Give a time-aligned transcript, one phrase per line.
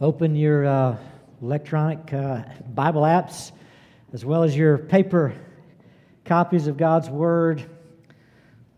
[0.00, 0.96] Open your uh,
[1.42, 3.50] electronic uh, Bible apps
[4.12, 5.34] as well as your paper
[6.24, 7.68] copies of God's Word.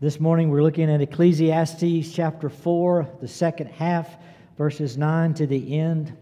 [0.01, 4.09] This morning we're looking at Ecclesiastes chapter 4, the second half,
[4.57, 6.17] verses 9 to the end.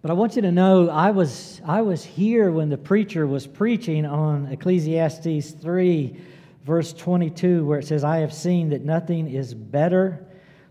[0.00, 3.46] But I want you to know I was, I was here when the preacher was
[3.46, 6.16] preaching on Ecclesiastes 3,
[6.64, 10.26] verse 22, where it says, I have seen that nothing is better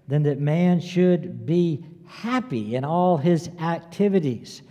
[0.07, 4.61] than that man should be happy in all his activities.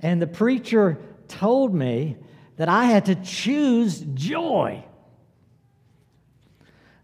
[0.00, 0.98] And the preacher
[1.28, 2.16] told me
[2.56, 4.84] that I had to choose joy.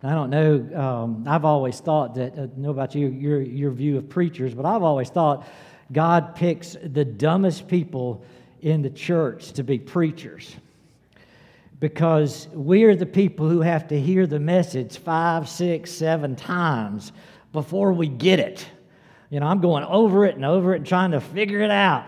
[0.03, 3.99] I don't know, um, I've always thought that, uh, know about you, your, your view
[3.99, 5.47] of preachers, but I've always thought
[5.93, 8.25] God picks the dumbest people
[8.63, 10.57] in the church to be preachers
[11.81, 17.13] because we're the people who have to hear the message five, six, seven times
[17.53, 18.67] before we get it.
[19.31, 22.07] You know, I'm going over it and over it and trying to figure it out.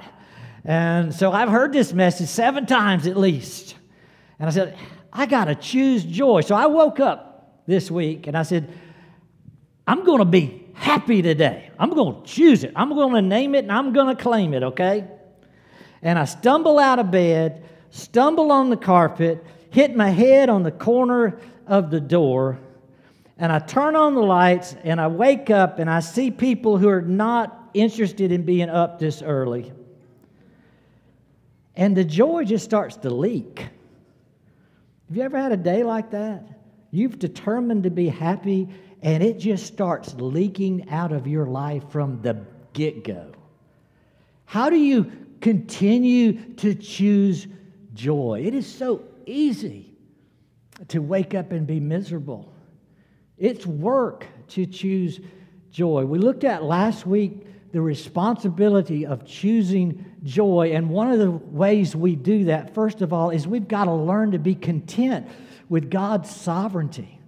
[0.65, 3.77] And so I've heard this message seven times at least.
[4.39, 4.77] And I said,
[5.13, 6.41] I got to choose joy.
[6.41, 8.73] So I woke up this week and I said,
[9.87, 11.71] I'm going to be happy today.
[11.79, 12.73] I'm going to choose it.
[12.75, 15.07] I'm going to name it and I'm going to claim it, okay?
[16.03, 20.73] And I stumble out of bed, stumble on the carpet, hit my head on the
[20.73, 22.59] corner of the door,
[23.43, 26.89] and I turn on the lights and I wake up and I see people who
[26.89, 29.73] are not interested in being up this early.
[31.75, 33.59] And the joy just starts to leak.
[35.09, 36.47] Have you ever had a day like that?
[36.93, 38.69] You've determined to be happy
[39.03, 43.33] and it just starts leaking out of your life from the get go.
[44.45, 47.49] How do you continue to choose
[47.93, 48.45] joy?
[48.47, 49.97] It is so easy
[50.87, 52.52] to wake up and be miserable.
[53.39, 55.21] It's work to choose
[55.71, 56.05] joy.
[56.05, 60.73] We looked at last week the responsibility of choosing joy.
[60.75, 63.95] And one of the ways we do that, first of all, is we've got to
[63.95, 65.27] learn to be content
[65.69, 67.19] with God's sovereignty.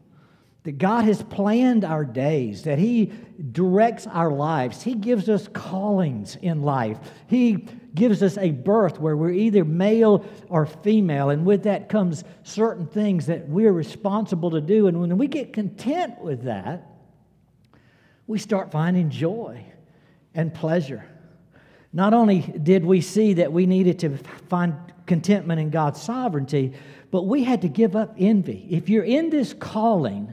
[0.65, 3.13] That God has planned our days, that He
[3.53, 4.83] directs our lives.
[4.83, 6.99] He gives us callings in life.
[7.27, 12.25] He gives us a birth where we're either male or female, and with that comes
[12.43, 14.87] certain things that we're responsible to do.
[14.89, 16.91] And when we get content with that,
[18.27, 19.65] we start finding joy
[20.35, 21.05] and pleasure.
[21.93, 24.17] Not only did we see that we needed to
[24.49, 24.75] find
[25.07, 26.73] contentment in God's sovereignty,
[27.11, 28.67] but we had to give up envy.
[28.71, 30.33] If you're in this calling,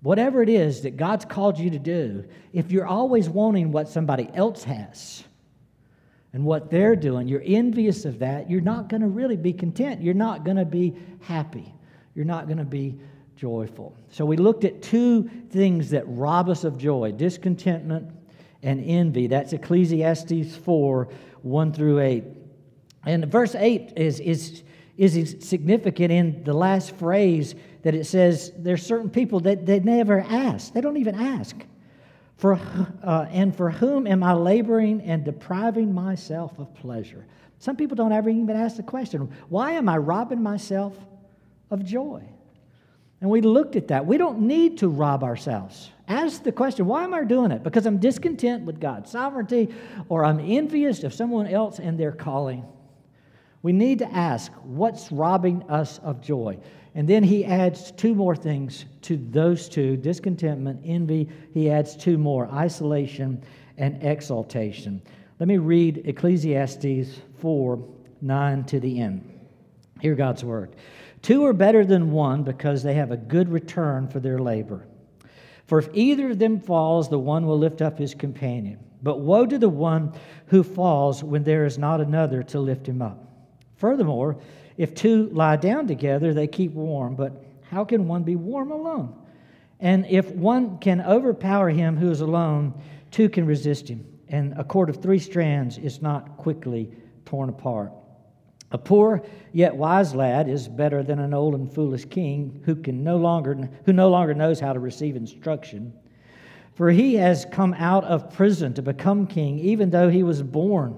[0.00, 4.30] whatever it is that God's called you to do, if you're always wanting what somebody
[4.32, 5.24] else has,
[6.38, 10.00] and what they're doing, you're envious of that, you're not going to really be content.
[10.00, 11.74] You're not going to be happy.
[12.14, 12.96] You're not going to be
[13.34, 13.96] joyful.
[14.08, 18.12] So we looked at two things that rob us of joy discontentment
[18.62, 19.26] and envy.
[19.26, 21.08] That's Ecclesiastes 4
[21.42, 22.24] 1 through 8.
[23.04, 24.62] And verse 8 is, is,
[24.96, 30.20] is significant in the last phrase that it says there's certain people that they never
[30.20, 31.56] ask, they don't even ask.
[32.38, 32.58] For,
[33.02, 37.26] uh, and for whom am I laboring and depriving myself of pleasure?
[37.58, 40.96] Some people don't ever even ask the question, why am I robbing myself
[41.70, 42.22] of joy?
[43.20, 44.06] And we looked at that.
[44.06, 45.90] We don't need to rob ourselves.
[46.06, 47.64] Ask the question, why am I doing it?
[47.64, 49.74] Because I'm discontent with God's sovereignty
[50.08, 52.64] or I'm envious of someone else and their calling.
[53.68, 56.56] We need to ask, what's robbing us of joy?
[56.94, 61.28] And then he adds two more things to those two discontentment, envy.
[61.52, 63.44] He adds two more isolation
[63.76, 65.02] and exaltation.
[65.38, 67.86] Let me read Ecclesiastes 4
[68.22, 69.38] 9 to the end.
[70.00, 70.74] Hear God's word.
[71.20, 74.86] Two are better than one because they have a good return for their labor.
[75.66, 78.78] For if either of them falls, the one will lift up his companion.
[79.02, 80.14] But woe to the one
[80.46, 83.26] who falls when there is not another to lift him up.
[83.78, 84.36] Furthermore,
[84.76, 89.14] if two lie down together, they keep warm, but how can one be warm alone?
[89.80, 92.74] And if one can overpower him who is alone,
[93.10, 94.04] two can resist him.
[94.28, 96.90] And a cord of three strands is not quickly
[97.24, 97.92] torn apart.
[98.72, 99.22] A poor
[99.52, 103.70] yet wise lad is better than an old and foolish king who can no longer
[103.86, 105.92] who no longer knows how to receive instruction.
[106.74, 110.96] For he has come out of prison to become king, even though he was born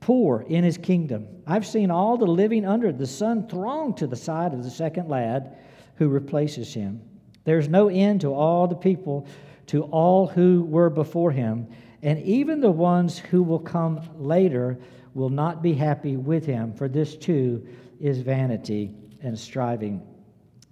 [0.00, 1.28] poor in his kingdom.
[1.46, 5.08] I've seen all the living under the sun throng to the side of the second
[5.08, 5.58] lad
[5.96, 7.02] who replaces him.
[7.44, 9.26] There's no end to all the people,
[9.66, 11.68] to all who were before him,
[12.02, 14.78] and even the ones who will come later
[15.14, 17.66] will not be happy with him, for this too
[18.00, 20.02] is vanity and striving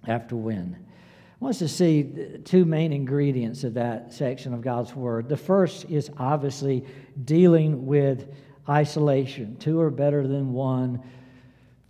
[0.06, 0.76] after wind.
[0.78, 5.28] I want us to see two main ingredients of that section of God's Word.
[5.28, 6.84] The first is obviously
[7.24, 8.34] dealing with
[8.68, 9.56] isolation.
[9.58, 11.02] Two are better than one,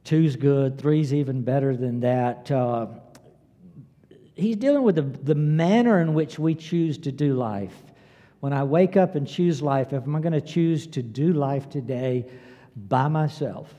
[0.05, 2.51] two's good, three's even better than that.
[2.51, 2.87] Uh,
[4.35, 7.75] he's dealing with the, the manner in which we choose to do life.
[8.41, 11.69] When I wake up and choose life, if I'm going to choose to do life
[11.69, 12.27] today
[12.77, 13.75] by myself,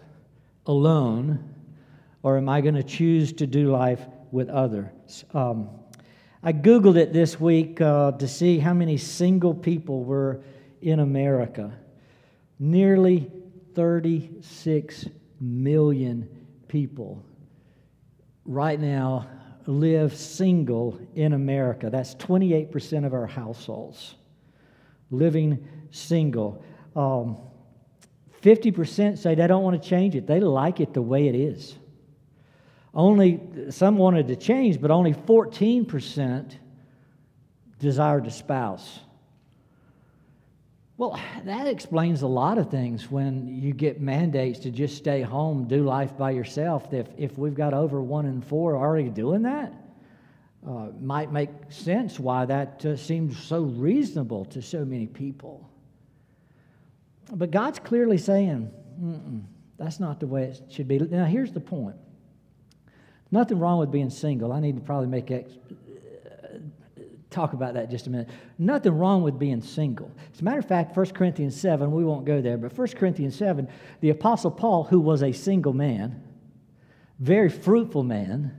[0.66, 1.56] alone,
[2.24, 4.02] or am I going to choose to do life
[4.32, 5.24] with others?
[5.34, 5.70] Um,
[6.44, 10.42] I Googled it this week uh, to see how many single people were
[10.82, 11.72] in America.
[12.60, 13.32] Nearly
[13.74, 15.06] 36
[15.40, 16.30] million
[16.68, 17.24] people
[18.46, 19.28] right now
[19.66, 21.90] live single in America.
[21.90, 24.16] That's 28% of our households
[25.12, 26.64] living single.
[26.96, 27.38] Um,
[28.42, 31.78] 50% say they don't want to change it, they like it the way it is.
[32.94, 33.40] Only
[33.70, 36.56] some wanted to change, but only 14%
[37.80, 39.00] desired a spouse.
[41.00, 45.66] Well, that explains a lot of things when you get mandates to just stay home,
[45.66, 46.94] do life by yourself.
[46.94, 49.72] If, if we've got over one in four already doing that,
[50.68, 55.70] uh, might make sense why that uh, seems so reasonable to so many people.
[57.32, 58.70] But God's clearly saying,
[59.78, 61.00] that's not the way it should be.
[61.00, 61.96] Now, here's the point
[63.32, 64.52] nothing wrong with being single.
[64.52, 65.54] I need to probably make ex-
[67.30, 68.30] talk about that just a minute.
[68.58, 70.12] Nothing wrong with being single.
[70.34, 73.36] As a matter of fact, 1 Corinthians 7, we won't go there, but 1 Corinthians
[73.36, 73.68] 7,
[74.02, 76.24] the Apostle Paul, who was a single man,
[77.20, 78.56] very fruitful man,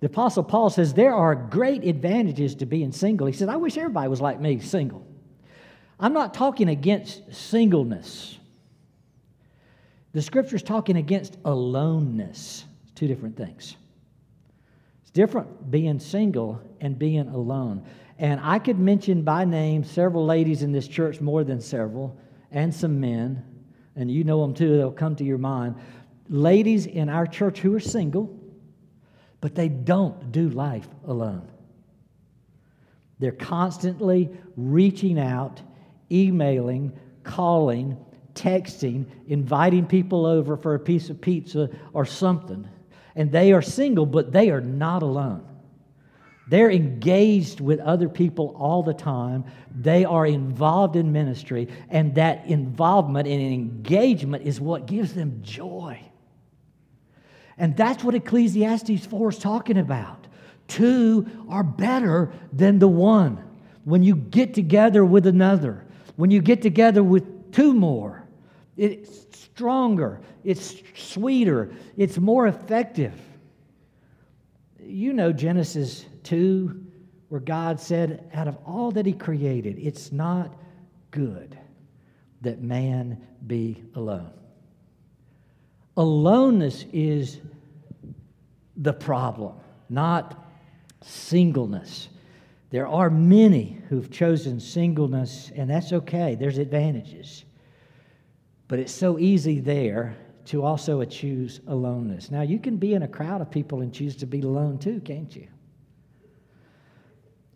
[0.00, 3.26] the Apostle Paul says there are great advantages to being single.
[3.26, 5.06] He says, I wish everybody was like me, single.
[6.00, 8.38] I'm not talking against singleness.
[10.12, 12.64] The scripture is talking against aloneness.
[12.94, 13.76] Two different things.
[15.10, 17.84] It's different being single and being alone.
[18.18, 22.16] And I could mention by name several ladies in this church, more than several,
[22.52, 23.44] and some men,
[23.96, 25.74] and you know them too, they'll come to your mind.
[26.28, 28.38] Ladies in our church who are single,
[29.40, 31.50] but they don't do life alone.
[33.18, 35.60] They're constantly reaching out
[36.12, 36.92] emailing,
[37.24, 37.96] calling,
[38.34, 42.68] texting, inviting people over for a piece of pizza or something.
[43.14, 45.46] And they are single, but they are not alone.
[46.48, 49.44] They're engaged with other people all the time.
[49.72, 56.00] They are involved in ministry, and that involvement and engagement is what gives them joy.
[57.56, 60.26] And that's what Ecclesiastes 4 is talking about.
[60.66, 63.44] Two are better than the one.
[63.84, 65.84] When you get together with another,
[66.16, 68.26] when you get together with two more,
[68.76, 69.26] it's
[69.60, 73.12] stronger, it's sweeter, it's more effective.
[74.82, 76.82] You know Genesis 2,
[77.28, 80.56] where God said, out of all that He created, it's not
[81.10, 81.58] good
[82.40, 84.32] that man be alone.
[85.98, 87.40] Aloneness is
[88.78, 89.56] the problem,
[89.90, 90.42] not
[91.02, 92.08] singleness.
[92.70, 96.34] There are many who've chosen singleness, and that's okay.
[96.34, 97.44] There's advantages.
[98.70, 102.30] But it's so easy there to also choose aloneness.
[102.30, 105.00] Now, you can be in a crowd of people and choose to be alone too,
[105.00, 105.48] can't you?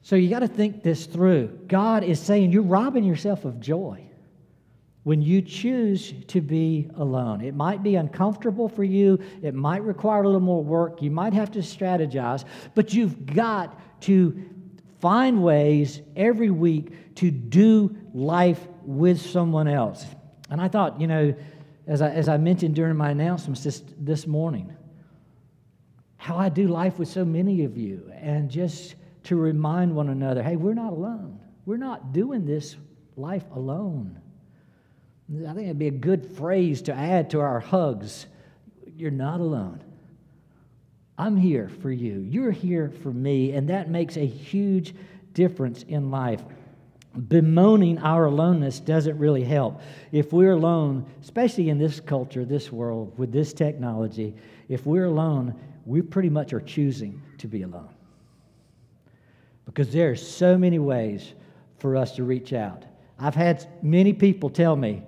[0.03, 1.61] So you got to think this through.
[1.69, 4.03] God is saying you're robbing yourself of joy
[5.05, 7.43] when you choose to be alone.
[7.43, 11.33] It might be uncomfortable for you, it might require a little more work, you might
[11.33, 14.51] have to strategize, but you've got to
[14.99, 20.05] find ways every week to do life with someone else.
[20.51, 21.35] And I thought, you know,
[21.87, 24.75] as I, as I mentioned during my announcements this, this morning,
[26.17, 30.43] how I do life with so many of you, and just to remind one another
[30.43, 31.41] hey, we're not alone.
[31.67, 32.77] We're not doing this
[33.17, 34.21] life alone.
[35.31, 38.27] I think it'd be a good phrase to add to our hugs.
[38.97, 39.83] You're not alone.
[41.17, 42.21] I'm here for you.
[42.21, 43.53] You're here for me.
[43.53, 44.95] And that makes a huge
[45.33, 46.43] difference in life.
[47.29, 49.81] Bemoaning our aloneness doesn't really help.
[50.11, 54.35] If we're alone, especially in this culture, this world, with this technology,
[54.69, 55.55] if we're alone,
[55.87, 57.95] we pretty much are choosing to be alone.
[59.65, 61.35] Because there are so many ways
[61.79, 62.85] for us to reach out.
[63.19, 65.03] I've had many people tell me,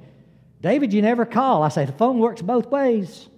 [0.60, 1.62] David, you never call.
[1.62, 3.28] I say, the phone works both ways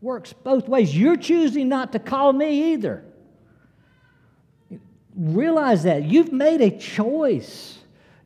[0.00, 0.96] works both ways.
[0.96, 3.04] You're choosing not to call me either.
[5.16, 6.04] Realize that.
[6.04, 7.78] You've made a choice.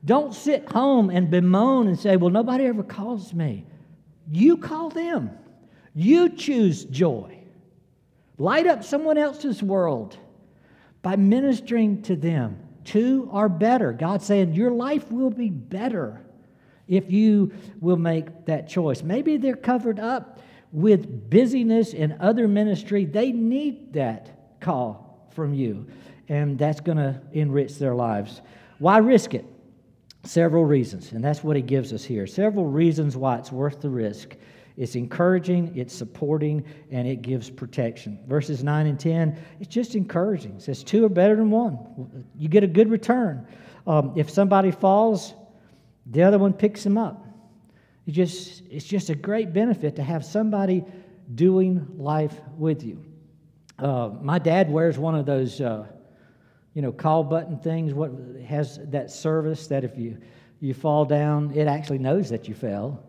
[0.04, 3.64] Don't sit home and bemoan and say, Well, nobody ever calls me.
[4.30, 5.30] You call them.
[5.94, 7.38] You choose joy.
[8.38, 10.18] Light up someone else's world.
[11.02, 12.58] by ministering to them.
[12.84, 13.92] Two are better.
[13.92, 16.20] God saying your life will be better
[16.88, 19.02] if you will make that choice.
[19.02, 20.40] Maybe they're covered up
[20.72, 23.04] with busyness and other ministry.
[23.04, 25.86] They need that call from you,
[26.28, 28.40] and that's going to enrich their lives.
[28.78, 29.44] Why risk it?
[30.24, 32.26] Several reasons, and that's what he gives us here.
[32.26, 34.36] Several reasons why it's worth the risk.
[34.76, 38.18] It's encouraging, it's supporting, and it gives protection.
[38.26, 40.56] Verses 9 and 10, it's just encouraging.
[40.56, 42.24] It says, Two are better than one.
[42.36, 43.46] You get a good return.
[43.86, 45.34] Um, if somebody falls,
[46.06, 47.24] the other one picks them up.
[48.06, 50.84] It just, it's just a great benefit to have somebody
[51.34, 53.02] doing life with you.
[53.78, 55.86] Uh, my dad wears one of those, uh,
[56.74, 57.94] you know, call button things.
[57.94, 58.12] What
[58.46, 60.18] has that service that if you
[60.60, 63.04] you fall down, it actually knows that you fell,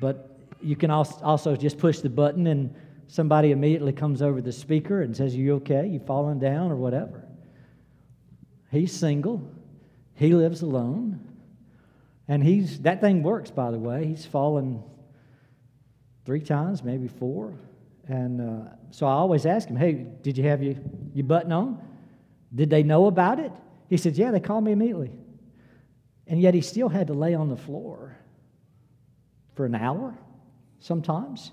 [0.00, 2.74] but you can also just push the button and
[3.08, 5.86] somebody immediately comes over the speaker and says, Are you okay?
[5.86, 7.24] You falling down or whatever.
[8.70, 9.48] He's single.
[10.14, 11.20] He lives alone.
[12.28, 14.06] And he's that thing works, by the way.
[14.06, 14.82] He's fallen
[16.24, 17.54] three times, maybe four.
[18.08, 20.74] And uh, so I always ask him, Hey, did you have your,
[21.14, 21.80] your button on?
[22.54, 23.52] Did they know about it?
[23.88, 25.12] He said, Yeah, they called me immediately.
[26.26, 28.16] And yet he still had to lay on the floor
[29.54, 30.14] for an hour
[30.80, 31.52] sometimes,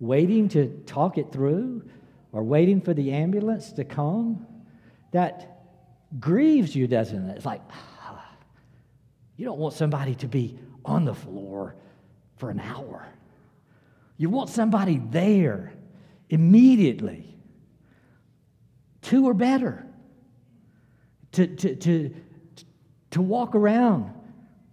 [0.00, 1.88] waiting to talk it through
[2.32, 4.46] or waiting for the ambulance to come,
[5.12, 5.64] that
[6.20, 7.36] grieves you, doesn't it?
[7.36, 7.62] It's like,
[9.36, 11.74] you don't want somebody to be on the floor
[12.36, 13.06] for an hour.
[14.16, 15.72] You want somebody there
[16.28, 17.37] immediately.
[19.08, 19.86] Two or better.
[21.32, 22.14] To, to, to,
[23.12, 24.12] to walk around,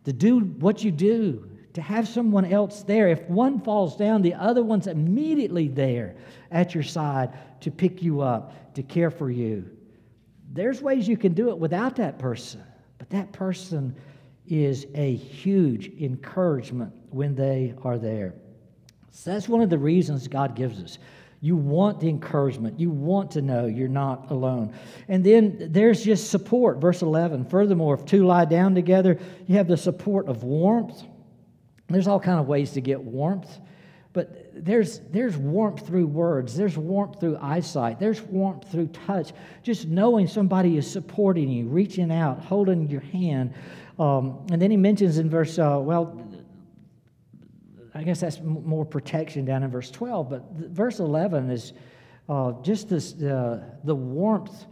[0.03, 3.07] to do what you do, to have someone else there.
[3.07, 6.17] If one falls down, the other one's immediately there
[6.51, 9.69] at your side to pick you up, to care for you.
[10.51, 12.61] There's ways you can do it without that person,
[12.97, 13.95] but that person
[14.47, 18.33] is a huge encouragement when they are there.
[19.11, 20.97] So that's one of the reasons God gives us.
[21.45, 22.79] You want the encouragement.
[22.79, 24.73] You want to know you're not alone.
[25.07, 26.77] And then there's just support.
[26.77, 27.45] Verse 11.
[27.45, 31.03] Furthermore, if two lie down together, you have the support of warmth
[31.87, 33.59] there's all kind of ways to get warmth,
[34.13, 39.33] but there's, there's warmth through words, there's warmth through eyesight, there's warmth through touch.
[39.61, 43.53] Just knowing somebody is supporting you, reaching out, holding your hand.
[43.99, 46.21] Um, and then he mentions in verse, uh, well,
[47.95, 51.71] I guess that's more protection down in verse 12, but verse 11 is
[52.27, 54.65] uh, just this, uh, the warmth,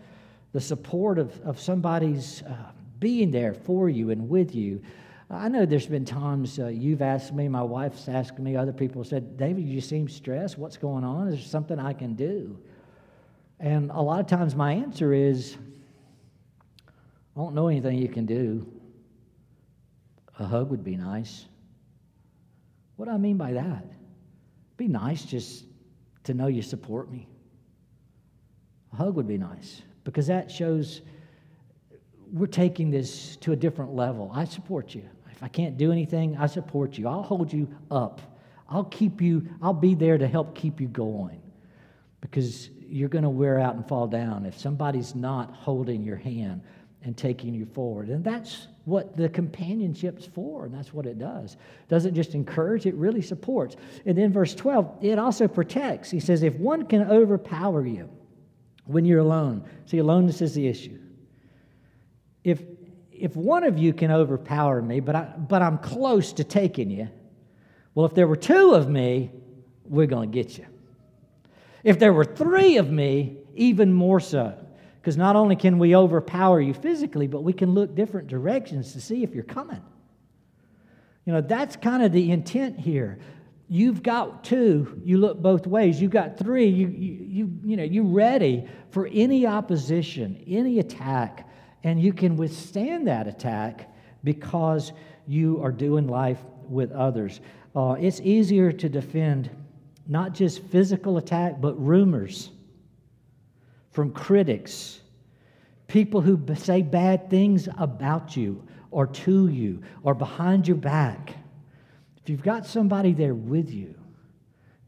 [0.52, 4.82] the support of, of somebody's uh, being there for you and with you.
[5.30, 9.06] I know there's been times uh, you've asked me, my wife's asked me, other people
[9.06, 10.58] said, David, you seem stressed.
[10.58, 11.30] What's going on?
[11.30, 12.60] Is there something I can do?
[13.58, 15.56] And a lot of times my answer is,
[16.88, 18.68] I don't know anything you can do.
[20.40, 21.46] A hug would be nice.
[23.04, 23.84] What do I mean by that?
[24.78, 25.66] Be nice just
[26.24, 27.28] to know you support me.
[28.94, 31.02] A hug would be nice because that shows
[32.32, 34.32] we're taking this to a different level.
[34.34, 35.04] I support you.
[35.30, 37.10] If I can't do anything, I support you.
[37.10, 38.22] I'll hold you up.
[38.70, 41.42] I'll keep you, I'll be there to help keep you going
[42.22, 46.62] because you're going to wear out and fall down if somebody's not holding your hand
[47.02, 48.08] and taking you forward.
[48.08, 51.54] And that's what the companionship's for, and that's what it does.
[51.54, 53.76] It doesn't just encourage, it really supports.
[54.06, 56.12] And then verse 12, it also protects.
[56.12, 58.10] He says, if one can overpower you
[58.86, 61.00] when you're alone, see, aloneness is the issue
[62.44, 62.62] if,
[63.12, 67.10] if one of you can overpower me, but, I, but I'm close to taking you,
[67.96, 69.32] well, if there were two of me,
[69.86, 70.66] we're going to get you.
[71.84, 74.58] If there were three of me, even more so.
[75.04, 79.02] Because not only can we overpower you physically, but we can look different directions to
[79.02, 79.82] see if you're coming.
[81.26, 83.20] You know, that's kind of the intent here.
[83.68, 86.02] You've got two, you look both ways.
[86.02, 91.50] You've got three, you, you, you, you know, you're ready for any opposition, any attack
[91.84, 93.94] and you can withstand that attack
[94.24, 94.94] because
[95.28, 97.42] you are doing life with others.
[97.76, 99.50] Uh, it's easier to defend
[100.08, 102.52] not just physical attack, but rumors
[103.94, 105.00] from critics,
[105.88, 111.36] people who say bad things about you or to you or behind your back.
[112.18, 113.96] If you've got somebody there with you,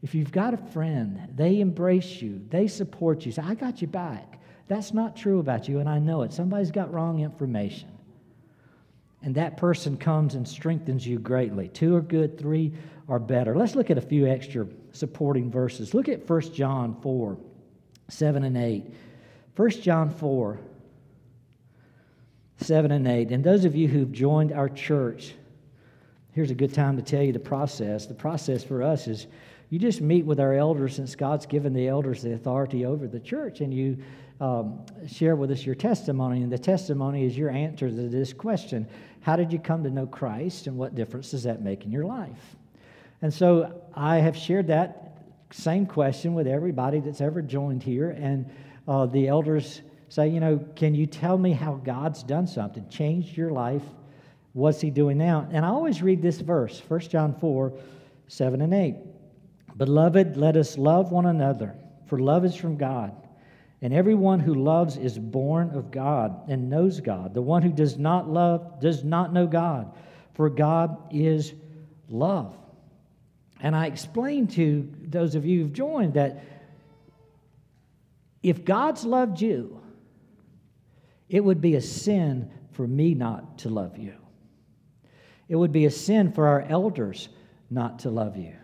[0.02, 3.88] if you've got a friend, they embrace you, they support you, say, I got you
[3.88, 4.40] back.
[4.68, 6.32] That's not true about you, and I know it.
[6.32, 7.88] Somebody's got wrong information.
[9.22, 11.68] And that person comes and strengthens you greatly.
[11.68, 12.72] Two are good, three
[13.08, 13.56] are better.
[13.56, 15.94] Let's look at a few extra supporting verses.
[15.94, 17.38] Look at 1 John 4
[18.08, 18.84] 7 and 8.
[19.56, 20.58] 1 John 4
[22.58, 23.30] 7 and 8.
[23.32, 25.34] And those of you who've joined our church,
[26.32, 28.06] here's a good time to tell you the process.
[28.06, 29.26] The process for us is
[29.68, 33.20] you just meet with our elders since God's given the elders the authority over the
[33.20, 33.98] church, and you
[34.40, 36.42] um, share with us your testimony.
[36.42, 38.88] And the testimony is your answer to this question
[39.20, 42.04] How did you come to know Christ, and what difference does that make in your
[42.04, 42.56] life?
[43.22, 45.05] And so I have shared that
[45.50, 48.50] same question with everybody that's ever joined here, and
[48.88, 53.36] uh, the elders say, you know, can you tell me how God's done something, changed
[53.36, 53.82] your life?
[54.52, 55.48] What's He doing now?
[55.50, 57.72] And I always read this verse, 1 John 4
[58.28, 58.96] 7 and 8.
[59.76, 61.76] Beloved, let us love one another,
[62.06, 63.14] for love is from God.
[63.82, 67.34] And everyone who loves is born of God and knows God.
[67.34, 69.94] The one who does not love does not know God,
[70.34, 71.52] for God is
[72.08, 72.56] love.
[73.60, 76.42] And I explained to those of you who've joined that
[78.42, 79.80] if God's loved you,
[81.28, 84.14] it would be a sin for me not to love you.
[85.48, 87.28] It would be a sin for our elders
[87.70, 88.54] not to love you.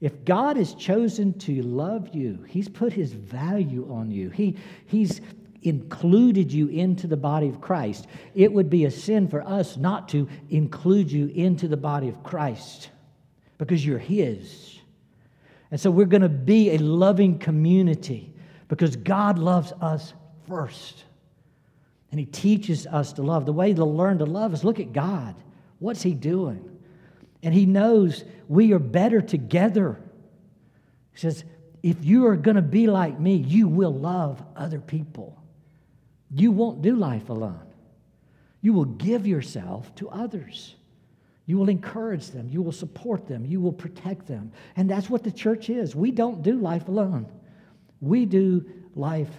[0.00, 4.56] If God has chosen to love you, He's put His value on you, he,
[4.86, 5.20] He's
[5.62, 8.06] included you into the body of Christ.
[8.34, 12.22] It would be a sin for us not to include you into the body of
[12.22, 12.90] Christ
[13.58, 14.78] because you're His.
[15.70, 18.32] And so we're going to be a loving community
[18.68, 20.12] because God loves us
[20.48, 21.04] first.
[22.10, 23.46] And He teaches us to love.
[23.46, 25.34] The way to learn to love is look at God.
[25.78, 26.78] What's He doing?
[27.42, 30.00] And He knows we are better together.
[31.12, 31.44] He says,
[31.82, 35.40] if you are going to be like me, you will love other people.
[36.30, 37.62] You won't do life alone.
[38.60, 40.74] You will give yourself to others.
[41.46, 42.48] You will encourage them.
[42.48, 43.46] You will support them.
[43.46, 44.52] You will protect them.
[44.76, 45.94] And that's what the church is.
[45.94, 47.26] We don't do life alone,
[48.00, 49.30] we do life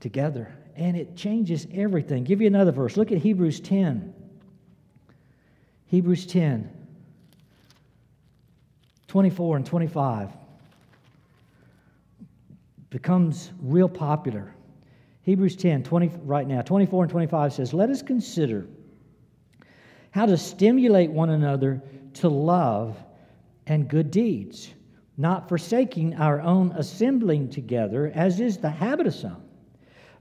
[0.00, 2.22] together and it changes everything.
[2.22, 2.96] Give you another verse.
[2.96, 4.14] Look at Hebrews 10.
[5.88, 6.70] Hebrews 10,
[9.08, 10.30] 24 and 25
[12.90, 14.54] becomes real popular.
[15.22, 18.66] Hebrews 10, 20, right now, 24 and 25 says, Let us consider
[20.18, 21.80] how to stimulate one another
[22.12, 22.96] to love
[23.68, 24.68] and good deeds,
[25.16, 29.42] not forsaking our own assembling together, as is the habit of some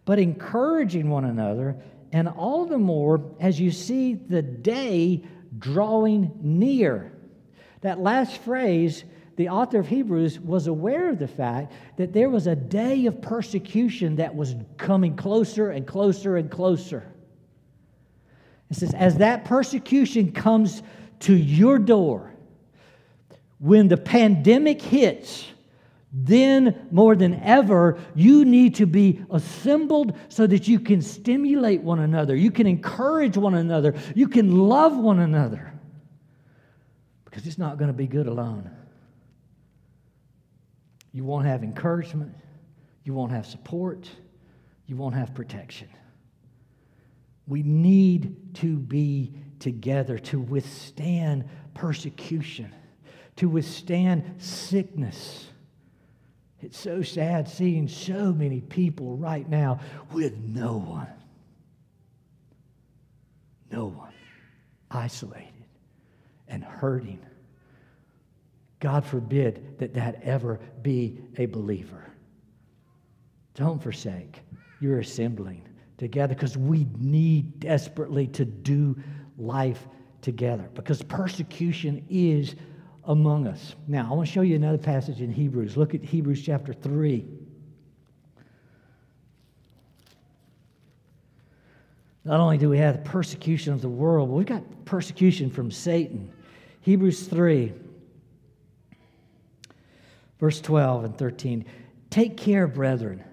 [0.08, 1.76] but encouraging one another,
[2.14, 5.22] and all the more as you see the day
[5.60, 7.12] drawing near.
[7.82, 9.04] That last phrase,
[9.36, 13.22] the author of Hebrews was aware of the fact that there was a day of
[13.22, 17.04] persecution that was coming closer and closer and closer.
[18.70, 20.84] It says, as that persecution comes
[21.22, 22.34] to your door,
[23.60, 25.48] when the pandemic hits,
[26.12, 32.00] then more than ever, you need to be assembled so that you can stimulate one
[32.00, 35.74] another, you can encourage one another, you can love one another.
[37.26, 38.70] Because it's not going to be good alone.
[41.12, 42.34] You won't have encouragement,
[43.04, 44.10] you won't have support,
[44.86, 45.88] you won't have protection.
[47.48, 52.74] We need to be together to withstand persecution,
[53.38, 55.48] to withstand sickness
[56.62, 59.80] it's so sad seeing so many people right now
[60.12, 61.08] with no one.
[63.72, 64.14] No one.
[64.90, 65.54] Isolated
[66.48, 67.20] and hurting.
[68.80, 72.06] God forbid that that ever be a believer.
[73.54, 74.40] Don't forsake
[74.80, 75.67] your assembling
[75.98, 78.96] together because we need desperately to do
[79.38, 79.88] life
[80.22, 82.56] together because persecution is
[83.06, 83.76] among us.
[83.88, 85.78] Now, I want to show you another passage in Hebrews.
[85.78, 87.26] Look at Hebrews chapter 3.
[92.26, 95.72] Not only do we have the persecution of the world, but we've got persecution from
[95.72, 96.30] Satan.
[96.82, 97.72] Hebrews 3,
[100.38, 101.66] verse 12 and 13.
[102.10, 103.24] Take care, brethren,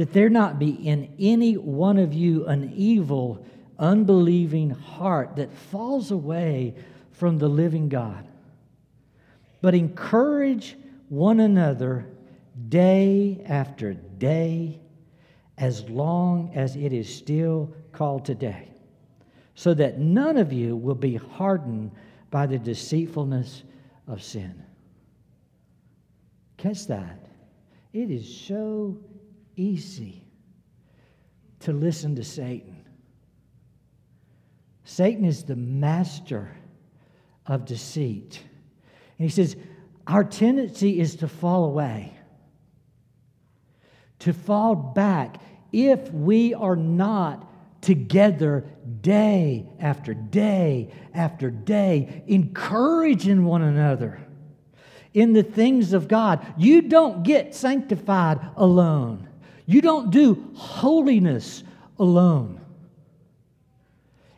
[0.00, 3.44] that there not be in any one of you an evil,
[3.78, 6.74] unbelieving heart that falls away
[7.12, 8.26] from the living God
[9.60, 10.76] but encourage
[11.08, 12.06] one another
[12.68, 14.80] day after day
[15.58, 18.68] as long as it is still called today,
[19.54, 21.90] so that none of you will be hardened
[22.30, 23.64] by the deceitfulness
[24.08, 24.62] of sin.
[26.56, 27.26] Catch that.
[27.92, 28.96] It is so
[29.60, 30.24] easy
[31.60, 32.84] to listen to Satan.
[34.84, 36.56] Satan is the master
[37.46, 38.42] of deceit.
[39.18, 39.56] And he says,
[40.06, 42.16] Our tendency is to fall away,
[44.20, 45.36] to fall back
[45.72, 47.46] if we are not
[47.82, 48.64] together
[49.00, 54.20] day after day after day, encouraging one another
[55.14, 56.44] in the things of God.
[56.56, 59.28] You don't get sanctified alone,
[59.72, 61.62] you don't do holiness
[61.98, 62.60] alone.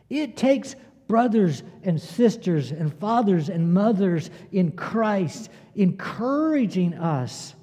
[0.09, 0.75] It takes
[1.07, 7.55] brothers and sisters and fathers and mothers in Christ encouraging us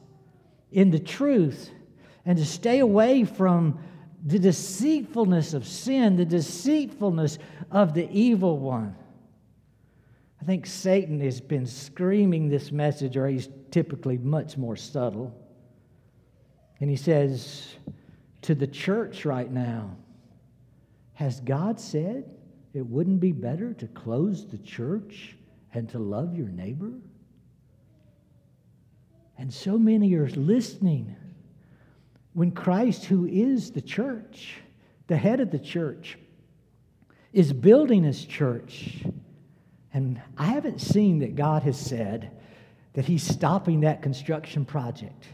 [0.72, 1.70] in the truth
[2.26, 3.78] and to stay away from
[4.26, 7.38] the deceitfulness of sin, the deceitfulness
[7.70, 8.96] of the evil one.
[10.42, 15.39] I think Satan has been screaming this message, or he's typically much more subtle.
[16.80, 17.74] And he says
[18.42, 19.96] to the church right now,
[21.14, 22.24] Has God said
[22.72, 25.36] it wouldn't be better to close the church
[25.74, 26.92] and to love your neighbor?
[29.36, 31.16] And so many are listening
[32.32, 34.56] when Christ, who is the church,
[35.06, 36.18] the head of the church,
[37.32, 39.04] is building his church.
[39.92, 42.30] And I haven't seen that God has said
[42.92, 45.26] that he's stopping that construction project,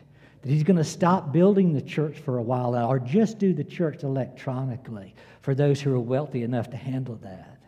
[0.46, 3.64] that he's going to stop building the church for a while or just do the
[3.64, 7.58] church electronically for those who are wealthy enough to handle that.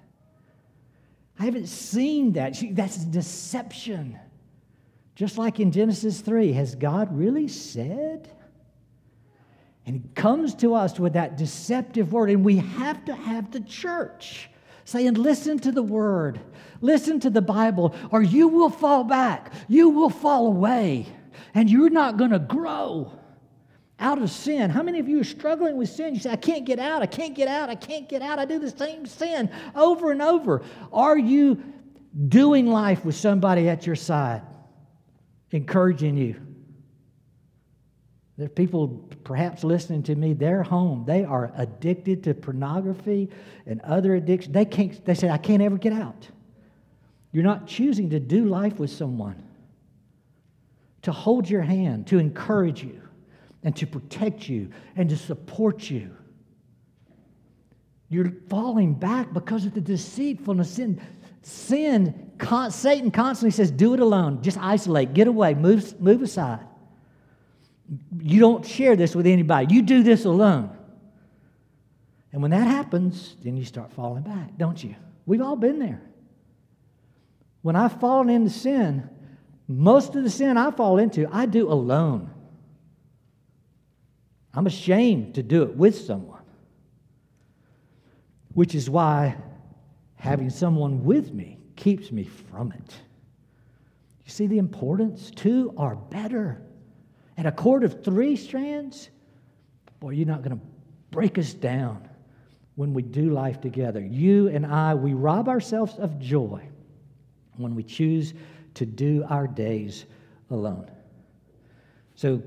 [1.41, 2.57] I haven't seen that.
[2.71, 4.17] That's deception.
[5.17, 8.31] Just like in Genesis 3, has God really said?
[9.85, 13.61] And he comes to us with that deceptive word, and we have to have the
[13.61, 14.51] church
[14.85, 16.39] saying, Listen to the word,
[16.81, 21.09] listen to the Bible, or you will fall back, you will fall away,
[21.55, 23.13] and you're not going to grow
[23.99, 24.71] out of sin.
[24.71, 26.15] How many of you are struggling with sin?
[26.15, 28.39] You say, I can't get out, I can't get out, I can't get out.
[28.39, 30.63] I do the same sin over and over.
[30.93, 31.63] Are you
[32.29, 34.43] doing life with somebody at your side,
[35.51, 36.41] encouraging you?
[38.37, 41.05] There are people perhaps listening to me, they're home.
[41.05, 43.31] They are addicted to pornography
[43.67, 44.55] and other addictions.
[44.55, 46.29] They can't, they say, I can't ever get out.
[47.33, 49.43] You're not choosing to do life with someone,
[51.09, 53.01] to hold your hand, to encourage you,
[53.63, 56.15] and to protect you, and to support you.
[58.11, 60.71] You're falling back because of the deceitfulness.
[60.71, 61.01] Sin,
[61.41, 64.43] sin con, Satan constantly says, do it alone.
[64.43, 66.67] Just isolate, get away, move, move aside.
[68.21, 69.75] You don't share this with anybody.
[69.75, 70.77] You do this alone.
[72.33, 74.95] And when that happens, then you start falling back, don't you?
[75.25, 76.03] We've all been there.
[77.63, 79.09] When I've fallen into sin,
[79.69, 82.31] most of the sin I fall into, I do alone.
[84.55, 86.43] I'm ashamed to do it with someone,
[88.55, 89.37] which is why
[90.17, 92.95] having someone with me keeps me from it.
[94.25, 95.31] You see the importance?
[95.31, 96.63] Two are better.
[97.37, 99.11] And a cord of three strands,
[100.01, 100.65] boy, you're not going to
[101.11, 102.09] break us down
[102.75, 104.01] when we do life together.
[104.01, 106.63] You and I, we rob ourselves of joy
[107.57, 108.35] when we choose
[108.79, 110.07] to do our days
[110.51, 110.91] alone.
[112.15, 112.43] So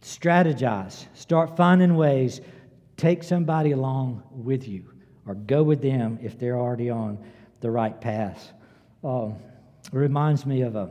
[0.00, 2.40] strategize, start finding ways,
[2.96, 4.90] take somebody along with you,
[5.26, 7.18] or go with them if they're already on
[7.60, 8.52] the right path.
[9.02, 9.36] Um,
[9.92, 10.90] it reminds me of a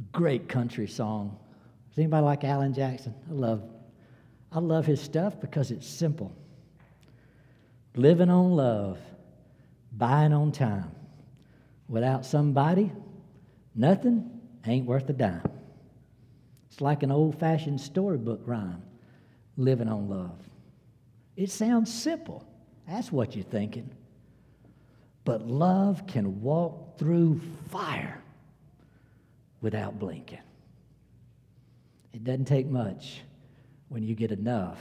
[0.00, 1.38] a great country song.
[1.90, 3.14] Does anybody like Alan Jackson?
[3.28, 3.62] I love,
[4.50, 6.32] I love his stuff because it's simple.
[7.94, 8.98] Living on love,
[9.92, 10.90] buying on time.
[11.90, 12.92] Without somebody,
[13.74, 15.42] nothing ain't worth a dime.
[16.70, 18.82] It's like an old fashioned storybook rhyme
[19.56, 20.38] living on love.
[21.36, 22.46] It sounds simple.
[22.86, 23.90] That's what you're thinking.
[25.24, 28.22] But love can walk through fire
[29.60, 30.38] without blinking.
[32.12, 33.22] It doesn't take much
[33.88, 34.78] when you get enough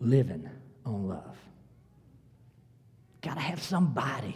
[0.00, 0.48] living
[0.84, 1.36] on love.
[3.20, 4.34] Got to have somebody,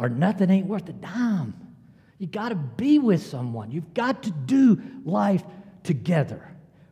[0.00, 1.54] or nothing ain't worth a dime.
[2.18, 3.70] You got to be with someone.
[3.70, 5.44] You've got to do life
[5.84, 6.50] together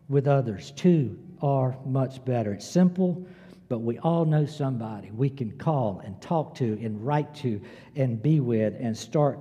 [0.09, 0.73] with others.
[0.73, 2.53] Two are much better.
[2.53, 3.27] It's simple,
[3.69, 7.61] but we all know somebody we can call and talk to and write to
[7.97, 9.41] and be with and start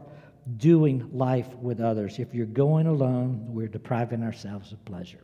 [0.55, 2.19] doing life with others.
[2.19, 5.19] If you're going alone, we're depriving ourselves of pleasure.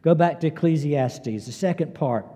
[0.00, 2.26] Go back to Ecclesiastes, the second part,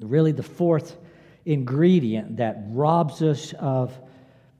[0.00, 0.98] really the fourth
[1.46, 3.98] ingredient that robs us of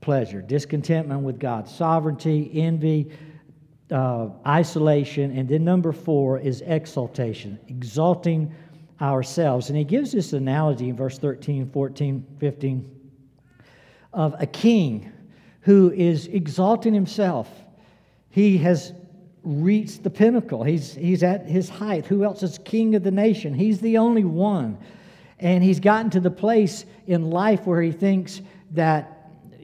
[0.05, 3.11] pleasure discontentment with God's sovereignty, envy,
[3.91, 8.55] uh, isolation, and then number four is exaltation, exalting
[9.01, 9.71] ourselves.
[9.71, 13.11] And he gives this analogy in verse 13, 14, 15
[14.13, 15.11] of a king
[15.63, 17.49] who is exalting himself.
[18.29, 18.93] He has
[19.43, 20.63] reached the pinnacle.
[20.63, 22.05] He's, he's at his height.
[22.05, 23.55] Who else is king of the nation?
[23.55, 24.77] He's the only one.
[25.39, 29.14] And he's gotten to the place in life where he thinks that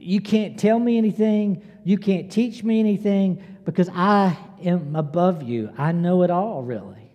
[0.01, 5.71] you can't tell me anything, you can't teach me anything, because I am above you.
[5.77, 7.11] I know it all, really.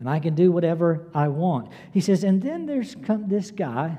[0.00, 1.72] And I can do whatever I want.
[1.92, 3.98] He says, and then there's come this guy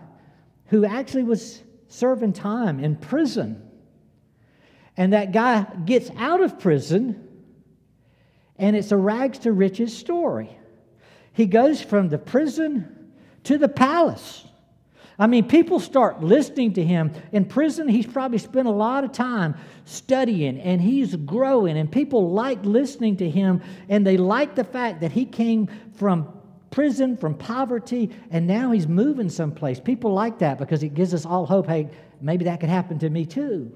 [0.68, 3.62] who actually was serving time in prison.
[4.96, 7.26] And that guy gets out of prison
[8.58, 10.50] and it's a rags to riches story.
[11.32, 13.14] He goes from the prison
[13.46, 14.46] to the palace.
[15.20, 17.12] I mean, people start listening to him.
[17.34, 22.32] In prison, he's probably spent a lot of time studying and he's growing, and people
[22.32, 26.32] like listening to him, and they like the fact that he came from
[26.72, 29.80] prison, from poverty, and now he's moving someplace.
[29.80, 31.90] People like that because it gives us all hope hey,
[32.22, 33.72] maybe that could happen to me too.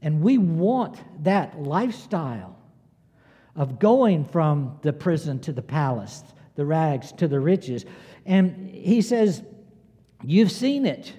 [0.00, 2.56] And we want that lifestyle
[3.56, 6.22] of going from the prison to the palace,
[6.54, 7.84] the rags to the riches.
[8.24, 9.42] And he says,
[10.22, 11.12] You've seen it.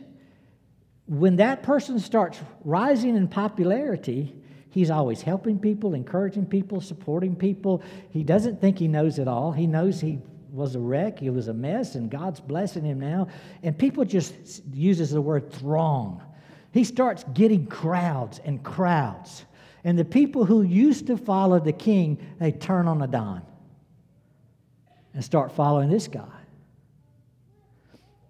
[1.08, 4.36] When that person starts rising in popularity,
[4.70, 7.84] he's always helping people, encouraging people, supporting people.
[8.12, 9.52] He doesn't think he knows it all.
[9.52, 10.20] He knows he
[10.52, 13.28] was a wreck, he was a mess, and God's blessing him now.
[13.64, 16.22] And people just uses the word throng.
[16.74, 19.46] He starts getting crowds and crowds.
[19.84, 23.44] And the people who used to follow the king, they turn on a dime
[25.14, 26.40] and start following this guy.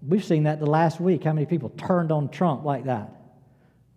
[0.07, 1.23] We've seen that the last week.
[1.23, 3.09] How many people turned on Trump like that?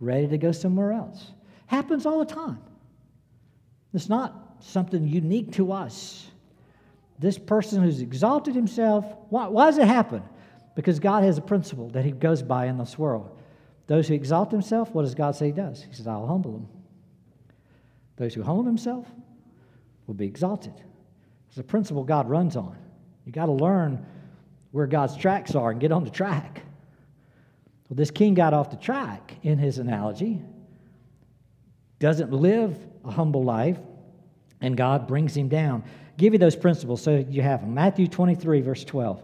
[0.01, 1.33] Ready to go somewhere else.
[1.67, 2.59] Happens all the time.
[3.95, 6.27] It's not something unique to us.
[7.19, 10.23] This person who's exalted himself, why, why does it happen?
[10.75, 13.39] Because God has a principle that he goes by in this world.
[13.87, 15.83] Those who exalt himself, what does God say he does?
[15.83, 16.69] He says, I'll humble them.
[18.17, 19.09] Those who humble themselves
[20.07, 20.75] will be exalted.
[21.49, 22.77] It's a principle God runs on.
[23.25, 24.05] You got to learn
[24.75, 26.61] where God's tracks are and get on the track.
[27.89, 30.43] Well, this king got off the track in his analogy,
[32.01, 33.79] doesn't live a humble life,
[34.61, 35.85] and God brings him down.
[36.17, 37.73] Give you those principles so you have them.
[37.73, 39.23] Matthew 23, verse 12.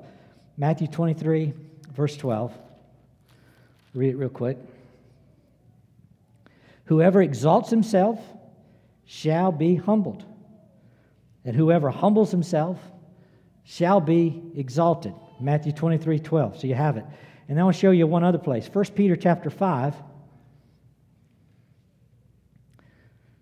[0.57, 1.53] Matthew 23,
[1.97, 2.57] verse 12.
[3.95, 4.57] Read it real quick.
[6.85, 8.21] Whoever exalts himself
[9.05, 10.25] shall be humbled,
[11.45, 12.79] and whoever humbles himself
[13.65, 15.13] shall be exalted.
[15.40, 16.61] Matthew 23 12.
[16.61, 17.05] So you have it.
[17.48, 18.68] And then I'll show you one other place.
[18.72, 19.94] 1 Peter chapter 5.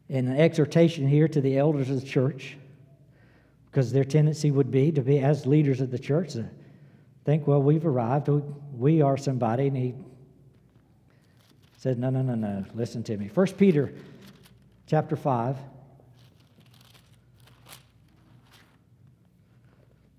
[0.09, 2.57] In an exhortation here to the elders of the church,
[3.67, 6.49] because their tendency would be to be, as leaders of the church, to
[7.27, 8.31] think, well, we've arrived,
[8.75, 9.67] we are somebody.
[9.67, 9.95] And he
[11.77, 13.31] said, no, no, no, no, listen to me.
[13.35, 13.93] 1 Peter
[14.87, 15.57] chapter 5.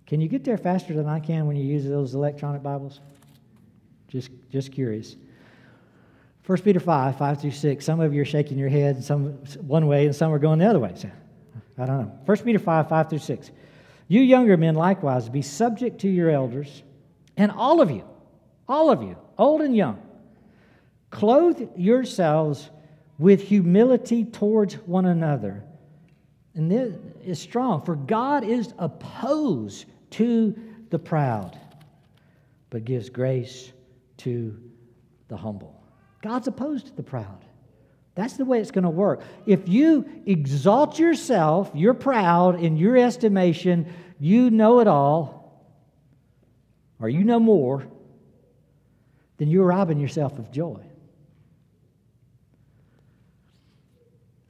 [0.09, 2.99] Can you get there faster than I can when you use those electronic Bibles?
[4.07, 5.15] Just, just curious.
[6.47, 7.85] 1 Peter 5, 5 through 6.
[7.85, 10.65] Some of you are shaking your head some one way and some are going the
[10.65, 10.93] other way.
[10.95, 11.11] So,
[11.77, 12.19] I don't know.
[12.25, 13.51] 1 Peter 5, 5 through 6.
[14.07, 16.81] You younger men likewise be subject to your elders,
[17.37, 18.03] and all of you,
[18.67, 20.01] all of you, old and young,
[21.11, 22.71] clothe yourselves
[23.19, 25.63] with humility towards one another.
[26.55, 31.57] And this is strong, for God is opposed to the proud,
[32.69, 33.71] but gives grace
[34.17, 34.59] to
[35.27, 35.81] the humble.
[36.21, 37.45] God's opposed to the proud.
[38.15, 39.21] That's the way it's going to work.
[39.45, 45.65] If you exalt yourself, you're proud in your estimation, you know it all,
[46.99, 47.87] or you know more,
[49.37, 50.81] then you're robbing yourself of joy.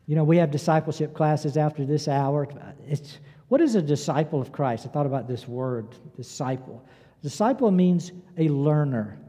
[0.08, 2.48] You know, we have discipleship classes after this hour.
[2.88, 3.20] It's,
[3.50, 4.86] what is a disciple of Christ?
[4.86, 6.86] I thought about this word, disciple.
[7.22, 9.20] Disciple means a learner,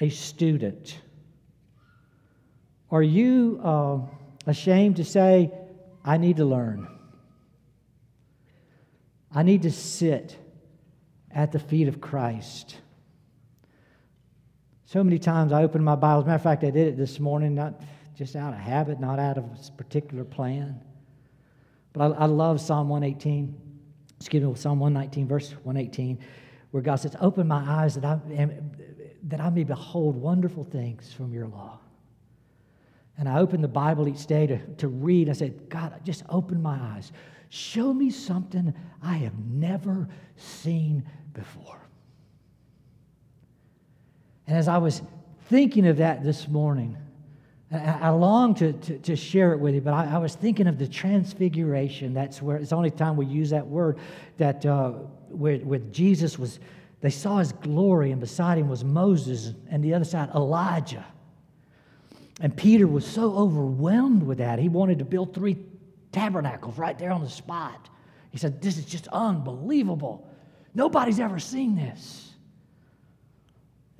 [0.00, 0.98] a student.
[2.90, 3.98] Are you uh,
[4.46, 5.52] ashamed to say,
[6.04, 6.88] I need to learn?
[9.30, 10.36] I need to sit
[11.30, 12.76] at the feet of Christ.
[14.86, 16.20] So many times I open my Bible.
[16.20, 17.82] As a matter of fact, I did it this morning, not
[18.16, 20.80] just out of habit, not out of a particular plan.
[21.94, 23.54] But I, I love Psalm 118,
[24.20, 26.18] excuse me, Psalm 119, verse 118,
[26.72, 28.72] where God says, Open my eyes that I, am,
[29.28, 31.78] that I may behold wonderful things from your law.
[33.16, 35.30] And I open the Bible each day to, to read.
[35.30, 37.12] I said, God, just open my eyes.
[37.48, 41.80] Show me something I have never seen before.
[44.48, 45.00] And as I was
[45.48, 46.96] thinking of that this morning,
[47.74, 50.78] I, long to, to, to, share it with you, but I, I, was thinking of
[50.78, 52.14] the transfiguration.
[52.14, 53.98] That's where it's the only time we use that word.
[54.38, 54.90] That uh,
[55.28, 56.60] where, where Jesus was,
[57.00, 61.04] they saw his glory, and beside him was Moses, and the other side, Elijah.
[62.40, 65.56] And Peter was so overwhelmed with that, he wanted to build three
[66.12, 67.88] tabernacles right there on the spot.
[68.30, 70.28] He said, This is just unbelievable.
[70.74, 72.32] Nobody's ever seen this.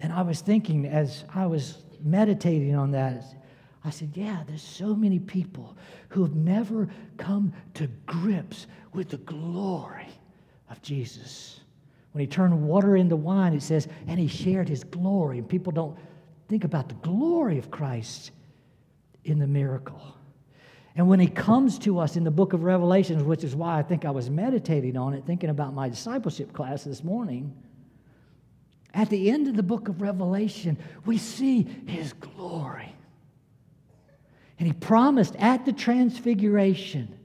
[0.00, 3.24] And I was thinking as I was meditating on that,
[3.84, 5.76] I said, Yeah, there's so many people
[6.08, 10.08] who have never come to grips with the glory
[10.70, 11.60] of Jesus.
[12.12, 15.38] When he turned water into wine, it says, and he shared his glory.
[15.38, 15.98] And people don't
[16.48, 18.30] think about the glory of Christ
[19.24, 20.00] in the miracle.
[20.94, 23.82] And when he comes to us in the book of Revelations, which is why I
[23.82, 27.52] think I was meditating on it, thinking about my discipleship class this morning,
[28.94, 32.93] at the end of the book of Revelation, we see his glory.
[34.58, 37.18] And he promised at the transfiguration,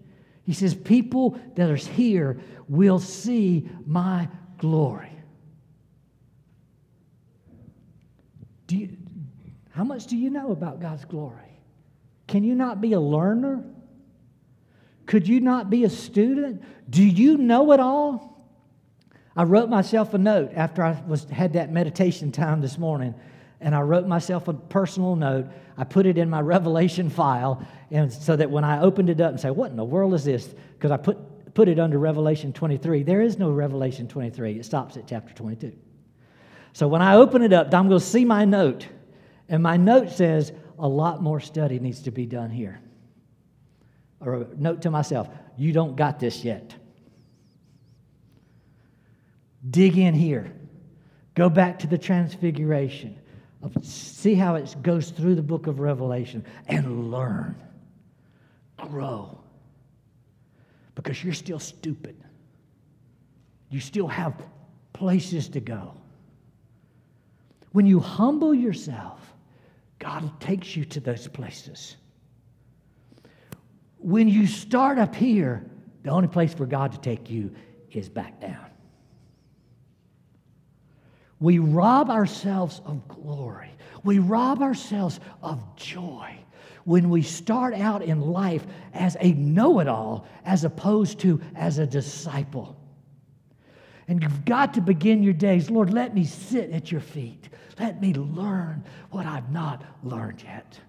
[0.44, 5.12] he says, People that are here will see my glory.
[8.68, 8.98] Do you,
[9.72, 11.60] how much do you know about God's glory?
[12.28, 13.64] Can you not be a learner?
[15.08, 16.64] Could you not be a student?
[16.88, 18.30] Do you know it all?
[19.36, 23.16] I wrote myself a note after I was, had that meditation time this morning,
[23.62, 25.48] and I wrote myself a personal note.
[25.78, 29.32] I put it in my Revelation file, and so that when I opened it up
[29.32, 31.18] and say, "What in the world is this?" Because I put
[31.54, 33.04] put it under Revelation 23.
[33.04, 34.60] There is no Revelation 23.
[34.60, 35.74] It stops at chapter 22.
[36.74, 38.88] So when I open it up, I'm going to see my note,
[39.50, 42.80] and my note says, "A lot more study needs to be done here."
[44.22, 46.76] Or a note to myself, "You don't got this yet."
[49.70, 50.54] Dig in here.
[51.36, 53.20] Go back to the transfiguration.
[53.82, 57.56] See how it goes through the book of Revelation and learn.
[58.78, 59.38] Grow.
[60.96, 62.16] Because you're still stupid.
[63.70, 64.42] You still have
[64.94, 65.94] places to go.
[67.72, 69.20] When you humble yourself,
[70.00, 71.98] God takes you to those places.
[73.98, 75.70] When you start up here,
[76.04, 77.54] the only place for God to take you
[77.92, 78.69] is back down
[81.40, 83.72] we rob ourselves of glory.
[84.04, 86.38] We rob ourselves of joy
[86.86, 91.78] when we start out in life as a know it all as opposed to as
[91.78, 92.76] a disciple.
[94.08, 97.50] And you've got to begin your days, Lord, let me sit at your feet.
[97.80, 100.80] Let me learn what I've not learned yet.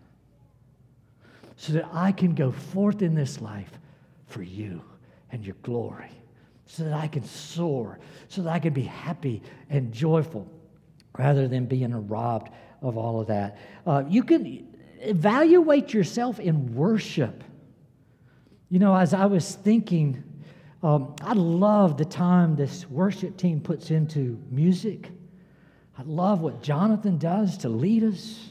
[1.57, 3.79] So that I can go forth in this life
[4.27, 4.83] for you
[5.31, 6.20] and your glory
[6.71, 10.47] so that I can soar, so that I can be happy and joyful
[11.19, 13.59] rather than being robbed of all of that.
[13.85, 14.69] Uh, you can
[15.01, 17.43] evaluate yourself in worship.
[18.69, 20.23] You know, as I was thinking,
[20.85, 25.11] um, I love the time this worship team puts into music.
[25.99, 28.51] I love what Jonathan does to lead us.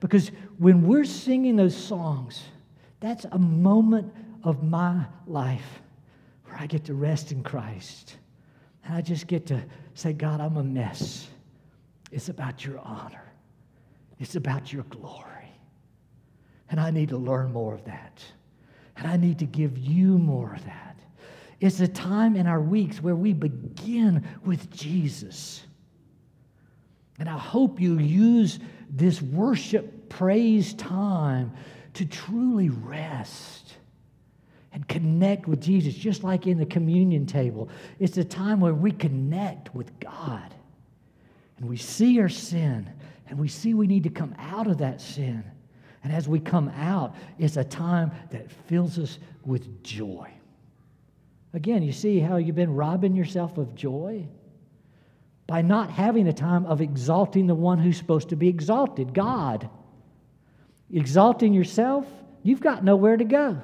[0.00, 2.42] Because when we're singing those songs,
[3.00, 4.12] that's a moment
[4.44, 5.80] of my life
[6.46, 8.16] where I get to rest in Christ.
[8.84, 9.62] And I just get to
[9.94, 11.28] say, God, I'm a mess.
[12.12, 13.32] It's about your honor,
[14.18, 15.32] it's about your glory.
[16.68, 18.24] And I need to learn more of that.
[18.96, 20.98] And I need to give you more of that.
[21.60, 25.62] It's a time in our weeks where we begin with Jesus.
[27.18, 28.58] And I hope you use
[28.90, 31.52] this worship praise time
[31.94, 33.75] to truly rest
[34.76, 37.70] and connect with Jesus, just like in the communion table.
[37.98, 40.54] It's a time where we connect with God
[41.56, 42.86] and we see our sin
[43.26, 45.42] and we see we need to come out of that sin.
[46.04, 50.30] And as we come out, it's a time that fills us with joy.
[51.54, 54.26] Again, you see how you've been robbing yourself of joy?
[55.46, 59.70] By not having a time of exalting the one who's supposed to be exalted, God.
[60.92, 62.06] Exalting yourself,
[62.42, 63.62] you've got nowhere to go.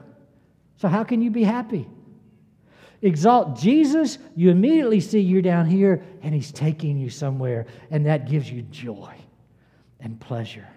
[0.77, 1.89] So, how can you be happy?
[3.03, 8.29] Exalt Jesus, you immediately see you're down here and he's taking you somewhere, and that
[8.29, 9.15] gives you joy
[9.99, 10.69] and pleasure.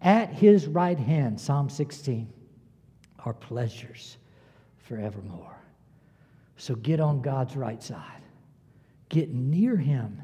[0.00, 2.32] At his right hand, Psalm 16,
[3.24, 4.16] are pleasures
[4.78, 5.56] forevermore.
[6.56, 8.22] So get on God's right side,
[9.10, 10.20] get near him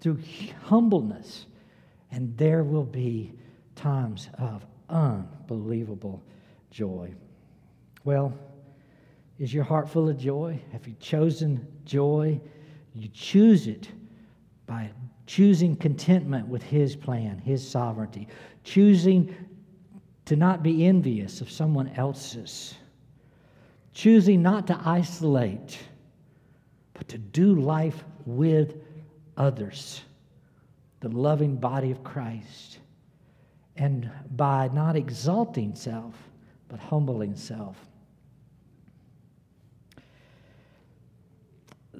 [0.00, 0.18] through
[0.64, 1.46] humbleness,
[2.10, 3.32] and there will be
[3.74, 6.22] times of unbelievable
[6.70, 7.14] joy.
[8.04, 8.34] Well,
[9.38, 10.60] is your heart full of joy?
[10.72, 12.38] Have you chosen joy?
[12.94, 13.88] You choose it
[14.66, 14.90] by
[15.26, 18.28] choosing contentment with His plan, His sovereignty,
[18.62, 19.34] choosing
[20.26, 22.74] to not be envious of someone else's,
[23.92, 25.78] choosing not to isolate,
[26.92, 28.76] but to do life with
[29.36, 30.02] others,
[31.00, 32.78] the loving body of Christ,
[33.76, 36.14] and by not exalting self,
[36.68, 37.76] but humbling self.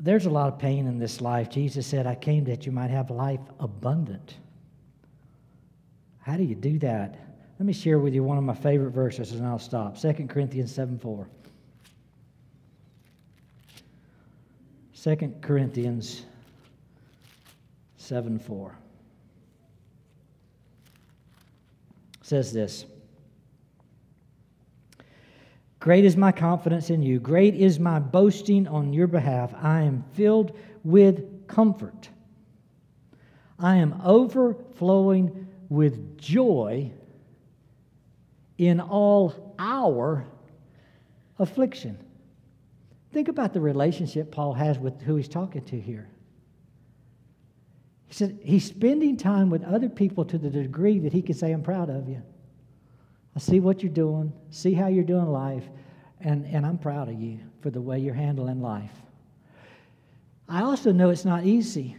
[0.05, 1.49] There's a lot of pain in this life.
[1.49, 4.35] Jesus said, I came that you might have life abundant.
[6.21, 7.19] How do you do that?
[7.59, 9.99] Let me share with you one of my favorite verses and I'll stop.
[9.99, 11.27] 2 Corinthians 7 4.
[15.03, 16.27] 2 Corinthians
[17.97, 18.79] 7 4
[22.21, 22.85] says this
[25.85, 27.21] Great is my confidence in you.
[27.21, 29.53] Great is my boasting on your behalf.
[29.61, 32.09] I am filled with comfort.
[33.59, 36.91] I am overflowing with joy
[38.57, 40.27] in all our
[41.39, 41.99] affliction.
[43.13, 46.09] Think about the relationship Paul has with who he's talking to here.
[48.07, 51.53] He said he's spending time with other people to the degree that he can say,
[51.53, 52.23] I'm proud of you.
[53.37, 55.65] I see what you're doing, see how you're doing life,
[56.21, 58.93] and, and I'm proud of you for the way you're handling life.
[60.49, 61.97] I also know it's not easy.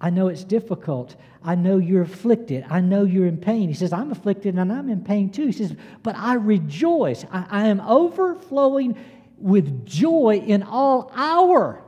[0.00, 1.16] I know it's difficult.
[1.42, 2.66] I know you're afflicted.
[2.68, 3.68] I know you're in pain.
[3.68, 5.46] He says, I'm afflicted and I'm in pain too.
[5.46, 7.24] He says, but I rejoice.
[7.30, 8.98] I, I am overflowing
[9.38, 11.82] with joy in all our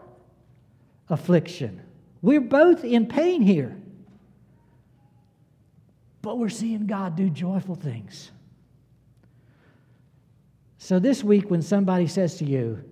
[1.09, 1.83] affliction.
[2.23, 3.77] We're both in pain here.
[6.23, 8.31] But we're seeing God do joyful things.
[10.87, 12.85] So this week when somebody says to you,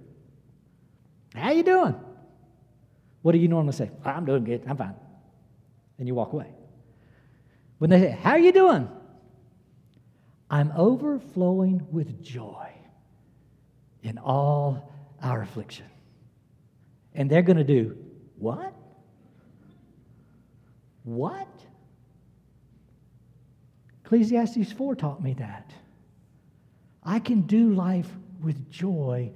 [1.32, 1.94] "How you doing?"
[3.22, 3.88] What do you normally say?
[4.04, 4.64] "I'm doing good.
[4.66, 4.96] I'm fine."
[6.00, 6.52] And you walk away.
[7.78, 8.88] When they say, "How are you doing?"
[10.50, 12.68] I'm overflowing with joy
[14.02, 14.90] in all
[15.22, 15.86] our affliction.
[17.14, 17.96] And they're going to do
[18.40, 18.74] what?
[21.04, 21.46] What?
[24.04, 25.72] Ecclesiastes 4 taught me that.
[27.04, 28.08] I can do life
[28.40, 29.30] with joy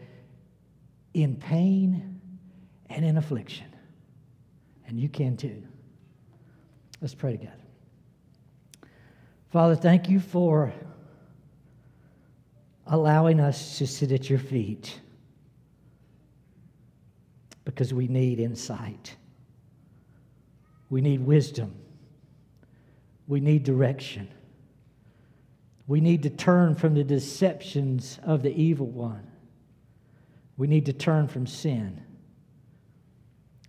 [1.14, 2.20] in pain
[2.88, 3.66] and in affliction.
[4.86, 5.62] And you can too.
[7.00, 7.54] Let's pray together.
[9.50, 10.72] Father, thank you for
[12.86, 15.00] allowing us to sit at your feet
[17.64, 19.14] because we need insight.
[20.90, 21.74] We need wisdom.
[23.26, 24.28] We need direction.
[25.88, 29.26] We need to turn from the deceptions of the evil one.
[30.58, 32.02] We need to turn from sin.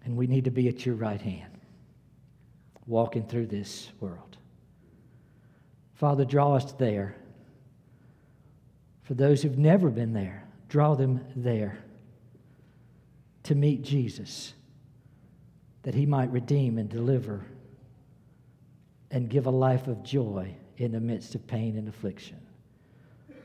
[0.03, 1.57] And we need to be at your right hand,
[2.85, 4.35] walking through this world.
[5.93, 7.15] Father, draw us there.
[9.03, 11.77] For those who've never been there, draw them there
[13.43, 14.53] to meet Jesus,
[15.83, 17.45] that he might redeem and deliver
[19.09, 22.39] and give a life of joy in the midst of pain and affliction.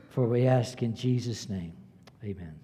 [0.09, 1.73] For we ask in Jesus' name,
[2.23, 2.55] amen.